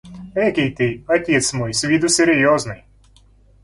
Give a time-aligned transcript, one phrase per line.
[0.47, 2.85] –Экий ты, отец мой, с виду серьезный!